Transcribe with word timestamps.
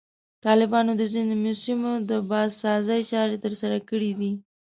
طالبانو 0.45 0.91
د 0.97 1.01
ځینو 1.13 1.35
سیمو 1.63 1.91
د 2.09 2.11
بازسازي 2.31 3.01
چارې 3.11 3.35
ترسره 3.45 3.77
کړي 3.89 4.11
دي. 4.19 4.31